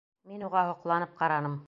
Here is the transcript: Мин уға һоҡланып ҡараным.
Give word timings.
Мин 0.29 0.45
уға 0.47 0.63
һоҡланып 0.71 1.15
ҡараным. 1.21 1.59